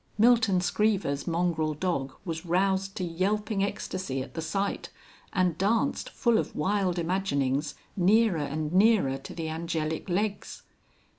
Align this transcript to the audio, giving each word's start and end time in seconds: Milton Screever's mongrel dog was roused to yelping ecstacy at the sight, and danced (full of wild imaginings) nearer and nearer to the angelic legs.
Milton 0.17 0.61
Screever's 0.61 1.27
mongrel 1.27 1.75
dog 1.75 2.13
was 2.25 2.43
roused 2.43 2.95
to 2.95 3.03
yelping 3.03 3.61
ecstacy 3.63 4.23
at 4.23 4.33
the 4.33 4.41
sight, 4.41 4.89
and 5.31 5.59
danced 5.59 6.09
(full 6.09 6.39
of 6.39 6.55
wild 6.55 6.97
imaginings) 6.97 7.75
nearer 7.95 8.39
and 8.39 8.73
nearer 8.73 9.19
to 9.19 9.35
the 9.35 9.47
angelic 9.47 10.09
legs. 10.09 10.63